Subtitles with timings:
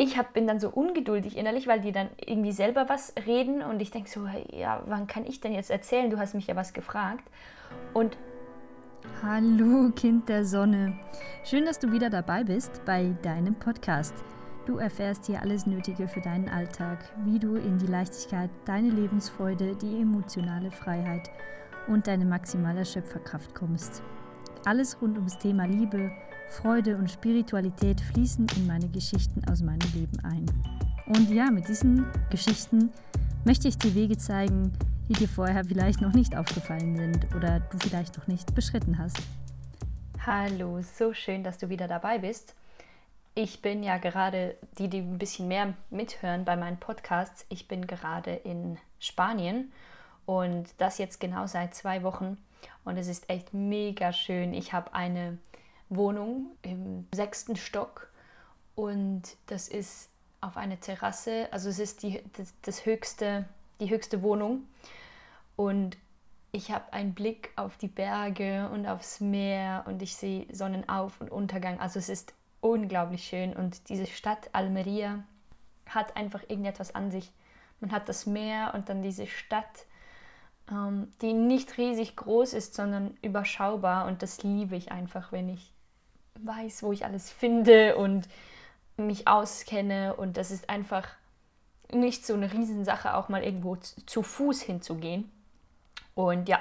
[0.00, 3.82] ich hab, bin dann so ungeduldig innerlich, weil die dann irgendwie selber was reden und
[3.82, 6.08] ich denke so, ja, wann kann ich denn jetzt erzählen?
[6.08, 7.24] Du hast mich ja was gefragt.
[7.92, 8.16] Und
[9.22, 10.98] Hallo, Kind der Sonne.
[11.44, 14.14] Schön, dass du wieder dabei bist bei deinem Podcast.
[14.66, 19.74] Du erfährst hier alles Nötige für deinen Alltag, wie du in die Leichtigkeit, deine Lebensfreude,
[19.74, 21.28] die emotionale Freiheit
[21.88, 24.02] und deine maximale Schöpferkraft kommst.
[24.64, 26.12] Alles rund ums Thema Liebe,
[26.50, 30.46] Freude und Spiritualität fließen in meine Geschichten aus meinem Leben ein.
[31.06, 32.90] Und ja, mit diesen Geschichten
[33.44, 34.72] möchte ich dir Wege zeigen,
[35.08, 39.18] die dir vorher vielleicht noch nicht aufgefallen sind oder du vielleicht noch nicht beschritten hast.
[40.26, 42.54] Hallo, so schön, dass du wieder dabei bist.
[43.34, 47.86] Ich bin ja gerade, die, die ein bisschen mehr mithören bei meinen Podcasts, ich bin
[47.86, 49.70] gerade in Spanien
[50.26, 52.36] und das jetzt genau seit zwei Wochen
[52.84, 54.52] und es ist echt mega schön.
[54.54, 55.38] Ich habe eine
[55.90, 58.10] Wohnung im sechsten Stock
[58.74, 63.46] und das ist auf einer Terrasse, also es ist die, das, das höchste,
[63.80, 64.66] die höchste Wohnung
[65.56, 65.96] und
[66.52, 71.30] ich habe einen Blick auf die Berge und aufs Meer und ich sehe Sonnenauf- und
[71.30, 71.78] Untergang.
[71.78, 75.24] Also es ist unglaublich schön und diese Stadt Almeria
[75.86, 77.32] hat einfach irgendetwas an sich.
[77.80, 79.86] Man hat das Meer und dann diese Stadt,
[80.70, 85.72] ähm, die nicht riesig groß ist, sondern überschaubar und das liebe ich einfach, wenn ich
[86.44, 88.28] weiß, wo ich alles finde und
[88.96, 90.14] mich auskenne.
[90.16, 91.08] Und das ist einfach
[91.92, 95.30] nicht so eine Riesensache, auch mal irgendwo zu Fuß hinzugehen.
[96.14, 96.60] Und ja,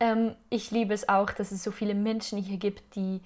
[0.00, 3.20] ähm, ich liebe es auch, dass es so viele Menschen hier gibt, die,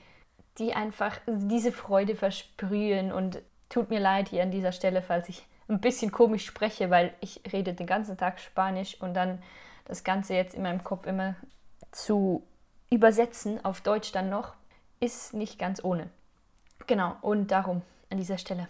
[0.59, 3.13] die einfach diese Freude versprühen.
[3.13, 7.15] Und tut mir leid hier an dieser Stelle, falls ich ein bisschen komisch spreche, weil
[7.21, 9.43] ich rede den ganzen Tag Spanisch und dann
[9.85, 11.37] das Ganze jetzt in meinem Kopf immer
[11.91, 12.43] zu
[12.91, 14.55] übersetzen auf Deutsch dann noch
[15.03, 16.09] ist nicht ganz ohne.
[16.87, 18.69] Genau, und darum an dieser Stelle.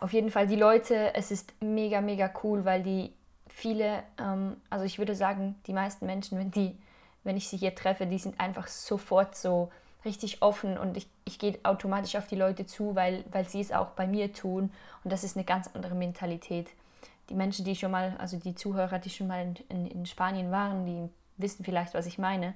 [0.00, 3.12] Auf jeden Fall die Leute, es ist mega, mega cool, weil die
[3.48, 6.76] viele, ähm, also ich würde sagen, die meisten Menschen, wenn, die,
[7.24, 9.70] wenn ich sie hier treffe, die sind einfach sofort so
[10.04, 13.72] richtig offen und ich, ich gehe automatisch auf die Leute zu, weil, weil sie es
[13.72, 14.72] auch bei mir tun
[15.04, 16.68] und das ist eine ganz andere Mentalität.
[17.28, 20.50] Die Menschen, die schon mal, also die Zuhörer, die schon mal in, in, in Spanien
[20.50, 21.08] waren, die
[21.38, 22.54] wissen vielleicht, was ich meine.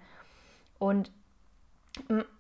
[0.79, 1.11] Und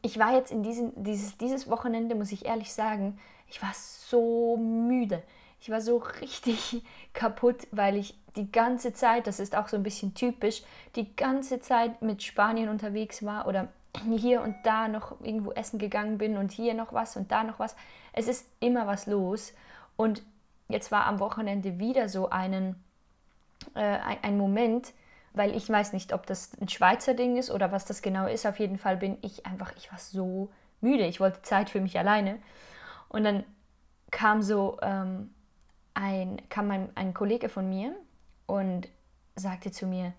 [0.03, 3.19] ich war jetzt in diesen, dieses, dieses Wochenende, muss ich ehrlich sagen,
[3.49, 5.22] ich war so müde.
[5.61, 9.83] Ich war so richtig kaputt, weil ich die ganze Zeit, das ist auch so ein
[9.83, 10.62] bisschen typisch,
[10.95, 13.69] die ganze Zeit mit Spanien unterwegs war oder
[14.16, 17.59] hier und da noch irgendwo essen gegangen bin und hier noch was und da noch
[17.59, 17.75] was.
[18.12, 19.55] Es ist immer was los.
[19.97, 20.22] Und
[20.69, 22.77] jetzt war am Wochenende wieder so einen,
[23.75, 24.93] äh, ein, ein Moment,
[25.36, 28.47] weil ich weiß nicht, ob das ein Schweizer Ding ist oder was das genau ist.
[28.47, 30.48] Auf jeden Fall bin ich einfach, ich war so
[30.80, 31.04] müde.
[31.04, 32.38] Ich wollte Zeit für mich alleine.
[33.08, 33.44] Und dann
[34.10, 35.30] kam so ähm,
[35.92, 37.94] ein, kam ein, ein Kollege von mir
[38.47, 38.88] und
[39.34, 40.14] sagte zu mir,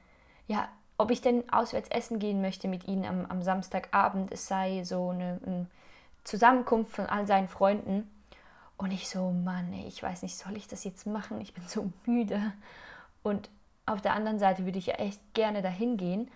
[0.46, 0.70] ja,
[1.00, 4.32] ob ich denn auswärts essen gehen möchte mit ihnen am, am Samstagabend.
[4.32, 5.66] Es sei so eine, eine
[6.26, 8.08] Zusammenkunft von all seinen Freunden.
[8.78, 11.42] Und ich so, Mann, ich weiß nicht, soll ich das jetzt machen?
[11.42, 12.54] Ich bin so müde.
[13.24, 13.50] Und
[13.88, 16.30] auf der anderen Seite würde ich ja echt gerne dahin gehen,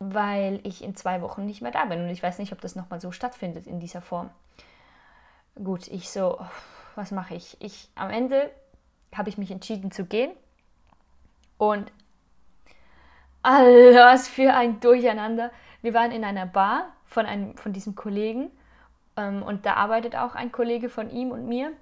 [0.00, 2.74] weil ich in zwei Wochen nicht mehr da bin und ich weiß nicht, ob das
[2.74, 4.30] nochmal so stattfindet in dieser Form.
[5.62, 6.40] Gut, ich so,
[6.96, 7.56] was mache ich?
[7.60, 8.50] Ich am Ende
[9.14, 10.32] habe ich mich entschieden zu gehen
[11.58, 11.92] und
[13.42, 15.50] alles für ein Durcheinander.
[15.82, 18.50] Wir waren in einer Bar von einem von diesem Kollegen
[19.16, 21.72] ähm, und da arbeitet auch ein Kollege von ihm und mir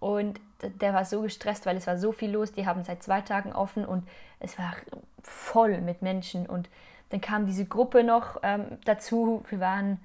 [0.00, 0.38] und
[0.70, 2.52] der war so gestresst, weil es war so viel los.
[2.52, 4.06] Die haben seit zwei Tagen offen und
[4.40, 4.74] es war
[5.22, 6.46] voll mit Menschen.
[6.46, 6.68] Und
[7.10, 9.44] dann kam diese Gruppe noch ähm, dazu.
[9.48, 10.00] Wir waren,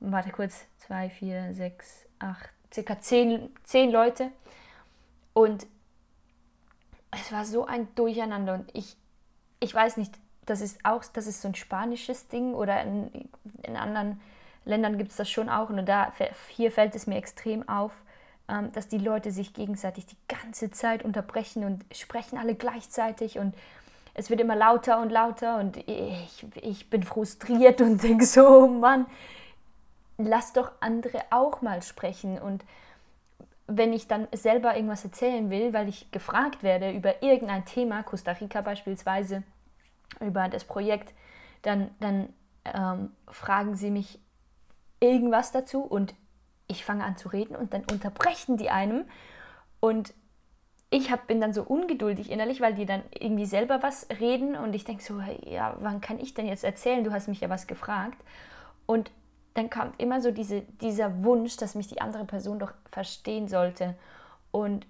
[0.00, 4.30] warte kurz, zwei, vier, sechs, acht, circa zehn, zehn Leute.
[5.32, 5.66] Und
[7.10, 8.54] es war so ein Durcheinander.
[8.54, 8.96] Und ich,
[9.60, 10.14] ich weiß nicht,
[10.46, 13.28] das ist auch, das ist so ein spanisches Ding oder in,
[13.62, 14.20] in anderen
[14.64, 15.70] Ländern gibt es das schon auch.
[15.70, 16.12] Und da,
[16.48, 17.92] hier fällt es mir extrem auf
[18.72, 23.54] dass die Leute sich gegenseitig die ganze Zeit unterbrechen und sprechen alle gleichzeitig und
[24.14, 28.66] es wird immer lauter und lauter und ich, ich bin frustriert und denke so, oh
[28.66, 29.06] Mann,
[30.16, 32.38] lass doch andere auch mal sprechen.
[32.38, 32.64] Und
[33.68, 38.32] wenn ich dann selber irgendwas erzählen will, weil ich gefragt werde über irgendein Thema, Costa
[38.32, 39.44] Rica beispielsweise,
[40.20, 41.14] über das Projekt,
[41.62, 42.32] dann, dann
[42.64, 44.18] ähm, fragen sie mich
[45.00, 46.14] irgendwas dazu und
[46.68, 49.04] ich fange an zu reden und dann unterbrechen die einem
[49.80, 50.14] und
[50.90, 54.74] ich hab, bin dann so ungeduldig innerlich, weil die dann irgendwie selber was reden und
[54.74, 57.04] ich denke so, ja, wann kann ich denn jetzt erzählen?
[57.04, 58.18] Du hast mich ja was gefragt.
[58.86, 59.10] Und
[59.52, 63.96] dann kommt immer so diese, dieser Wunsch, dass mich die andere Person doch verstehen sollte.
[64.50, 64.86] Und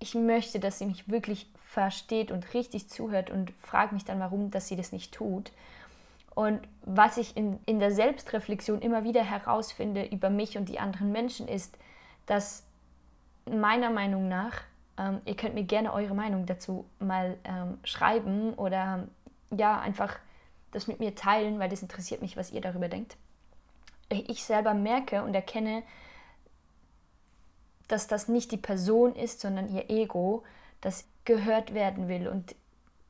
[0.00, 4.50] ich möchte, dass sie mich wirklich versteht und richtig zuhört und frage mich dann, warum,
[4.50, 5.52] dass sie das nicht tut.
[6.36, 11.10] Und was ich in, in der Selbstreflexion immer wieder herausfinde über mich und die anderen
[11.10, 11.78] Menschen ist,
[12.26, 12.62] dass
[13.50, 14.60] meiner Meinung nach,
[14.98, 19.08] ähm, ihr könnt mir gerne eure Meinung dazu mal ähm, schreiben oder
[19.50, 20.18] ja, einfach
[20.72, 23.16] das mit mir teilen, weil das interessiert mich, was ihr darüber denkt.
[24.10, 25.84] Ich selber merke und erkenne,
[27.88, 30.44] dass das nicht die Person ist, sondern ihr Ego,
[30.82, 32.28] das gehört werden will.
[32.28, 32.54] Und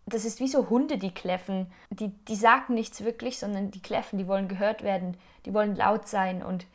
[0.06, 1.66] das ist wie so Hunde, die kläffen.
[1.90, 6.06] Die, die sagen nichts wirklich, sondern die kläffen, die wollen gehört werden, die wollen laut
[6.06, 6.42] sein.
[6.42, 6.66] Und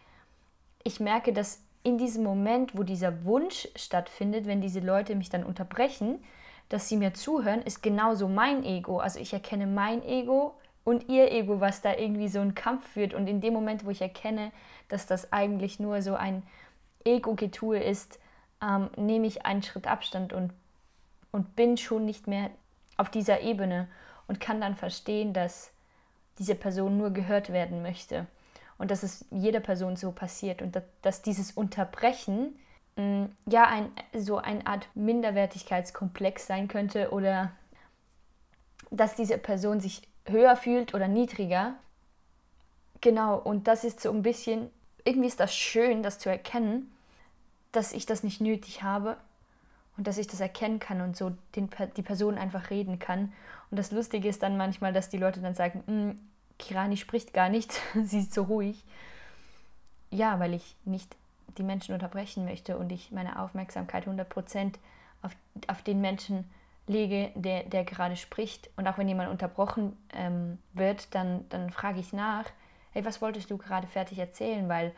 [0.83, 5.45] ich merke, dass in diesem Moment, wo dieser Wunsch stattfindet, wenn diese Leute mich dann
[5.45, 6.21] unterbrechen,
[6.69, 8.99] dass sie mir zuhören, ist genauso mein Ego.
[8.99, 13.13] Also ich erkenne mein Ego und ihr Ego, was da irgendwie so einen Kampf führt.
[13.13, 14.51] Und in dem Moment, wo ich erkenne,
[14.89, 16.43] dass das eigentlich nur so ein
[17.05, 18.19] Ego-Getue ist,
[18.61, 20.51] ähm, nehme ich einen Schritt Abstand und,
[21.31, 22.51] und bin schon nicht mehr
[23.01, 23.87] auf dieser Ebene
[24.27, 25.71] und kann dann verstehen, dass
[26.37, 28.27] diese Person nur gehört werden möchte
[28.77, 32.55] und dass es jeder Person so passiert und dass, dieses Unterbrechen
[32.95, 37.51] mm, ja ein, so eine Art Minderwertigkeitskomplex sein könnte oder
[38.91, 41.73] dass diese Person sich höher fühlt oder niedriger.
[43.01, 44.69] Genau, und das ist so ein bisschen
[45.03, 46.95] irgendwie ist das schön, das zu erkennen,
[47.71, 49.17] dass ich das nicht nötig habe
[49.97, 53.33] und dass ich das erkennen kann und so den, die Person einfach reden kann.
[53.69, 56.19] Und das Lustige ist dann manchmal, dass die Leute dann sagen, hm,
[56.57, 58.83] Kirani spricht gar nicht, sie ist so ruhig.
[60.09, 61.15] Ja, weil ich nicht
[61.57, 64.73] die Menschen unterbrechen möchte und ich meine Aufmerksamkeit 100%
[65.21, 65.31] auf,
[65.67, 66.45] auf den Menschen
[66.87, 68.69] lege, der, der gerade spricht.
[68.75, 72.45] Und auch wenn jemand unterbrochen ähm, wird, dann, dann frage ich nach,
[72.91, 74.67] hey, was wolltest du gerade fertig erzählen?
[74.69, 74.93] Weil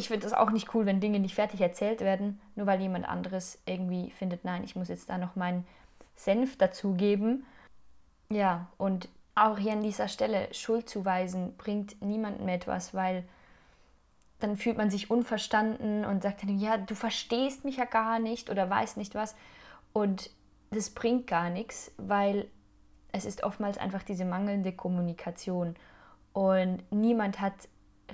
[0.00, 3.06] ich finde das auch nicht cool, wenn Dinge nicht fertig erzählt werden, nur weil jemand
[3.06, 5.66] anderes irgendwie findet, nein, ich muss jetzt da noch meinen
[6.16, 7.44] Senf dazugeben.
[8.30, 13.24] Ja, und auch hier an dieser Stelle Schuld zuweisen bringt niemandem etwas, weil
[14.38, 18.48] dann fühlt man sich unverstanden und sagt dann, ja, du verstehst mich ja gar nicht
[18.48, 19.34] oder weißt nicht was.
[19.92, 20.30] Und
[20.70, 22.48] das bringt gar nichts, weil
[23.12, 25.74] es ist oftmals einfach diese mangelnde Kommunikation.
[26.32, 27.52] Und niemand hat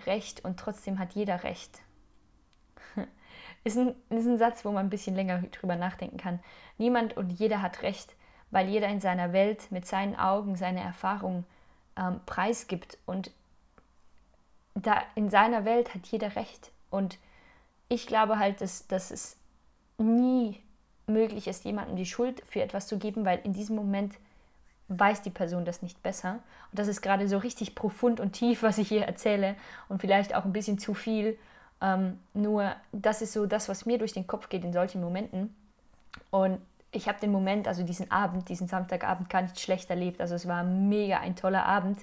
[0.06, 1.81] Recht und trotzdem hat jeder Recht.
[3.64, 6.40] ist, ein, ist ein Satz, wo man ein bisschen länger drüber nachdenken kann.
[6.78, 8.14] Niemand und jeder hat Recht,
[8.50, 11.44] weil jeder in seiner Welt mit seinen Augen seine Erfahrung
[11.96, 12.98] ähm, preisgibt.
[13.06, 13.31] Und
[14.75, 16.70] da in seiner Welt hat jeder Recht.
[16.90, 17.19] Und
[17.88, 19.37] ich glaube halt, dass, dass es
[19.98, 20.60] nie
[21.06, 24.14] möglich ist, jemandem die Schuld für etwas zu geben, weil in diesem Moment
[24.88, 26.38] weiß die Person das nicht besser.
[26.70, 29.56] Und das ist gerade so richtig profund und tief, was ich hier erzähle
[29.88, 31.38] und vielleicht auch ein bisschen zu viel.
[31.80, 35.54] Ähm, nur das ist so das, was mir durch den Kopf geht in solchen Momenten.
[36.30, 36.60] Und
[36.92, 40.20] ich habe den Moment, also diesen Abend, diesen Samstagabend gar nicht schlecht erlebt.
[40.20, 42.00] Also es war mega ein toller Abend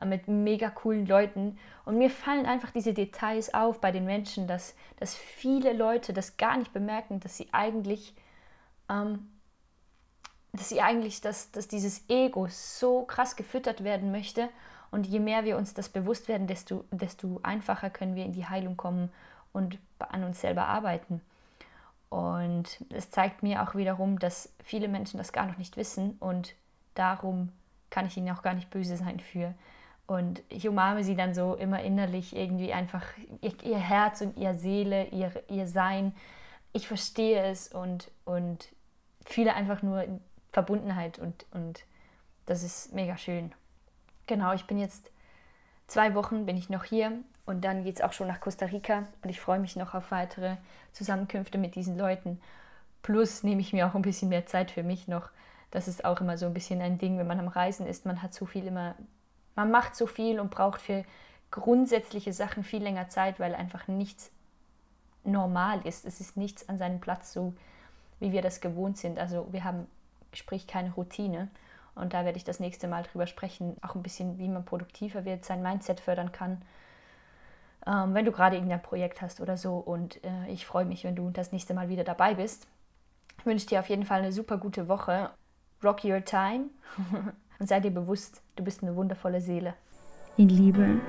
[0.00, 1.58] äh, mit mega coolen Leuten.
[1.84, 6.36] Und mir fallen einfach diese Details auf bei den Menschen, dass, dass viele Leute das
[6.36, 8.14] gar nicht bemerken, dass sie eigentlich
[8.90, 9.30] ähm,
[10.56, 14.48] dass sie eigentlich, dass, dass dieses Ego so krass gefüttert werden möchte.
[14.90, 18.46] Und je mehr wir uns das bewusst werden, desto, desto einfacher können wir in die
[18.46, 19.10] Heilung kommen
[19.52, 21.20] und an uns selber arbeiten.
[22.08, 26.54] Und es zeigt mir auch wiederum, dass viele Menschen das gar noch nicht wissen und
[26.94, 27.50] darum
[27.90, 29.54] kann ich ihnen auch gar nicht böse sein für.
[30.06, 33.04] Und ich umarme sie dann so immer innerlich irgendwie einfach
[33.40, 36.14] ihr, ihr Herz und ihre Seele, ihr, ihr Sein.
[36.72, 38.68] Ich verstehe es und, und
[39.24, 40.04] fühle einfach nur
[40.56, 41.84] Verbundenheit und, und
[42.46, 43.52] das ist mega schön.
[44.26, 45.10] Genau, ich bin jetzt
[45.86, 47.12] zwei Wochen bin ich noch hier
[47.44, 50.10] und dann geht es auch schon nach Costa Rica und ich freue mich noch auf
[50.10, 50.56] weitere
[50.92, 52.40] Zusammenkünfte mit diesen Leuten.
[53.02, 55.28] Plus nehme ich mir auch ein bisschen mehr Zeit für mich noch.
[55.70, 58.06] Das ist auch immer so ein bisschen ein Ding, wenn man am Reisen ist.
[58.06, 58.94] Man hat so viel immer,
[59.56, 61.04] man macht so viel und braucht für
[61.50, 64.30] grundsätzliche Sachen viel länger Zeit, weil einfach nichts
[65.22, 66.06] normal ist.
[66.06, 67.52] Es ist nichts an seinem Platz so,
[68.20, 69.18] wie wir das gewohnt sind.
[69.18, 69.86] Also wir haben
[70.38, 71.48] sprich keine Routine.
[71.94, 75.24] Und da werde ich das nächste Mal drüber sprechen, auch ein bisschen, wie man produktiver
[75.24, 76.62] wird, sein Mindset fördern kann,
[77.86, 79.76] ähm, wenn du gerade irgendein Projekt hast oder so.
[79.78, 82.66] Und äh, ich freue mich, wenn du das nächste Mal wieder dabei bist.
[83.38, 85.30] Ich wünsche dir auf jeden Fall eine super gute Woche.
[85.82, 86.66] Rock your time
[87.58, 89.74] und sei dir bewusst, du bist eine wundervolle Seele.
[90.36, 91.00] In Liebe,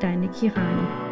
[0.00, 1.03] deine Kirani.